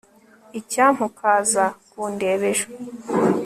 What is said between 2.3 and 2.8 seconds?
ejo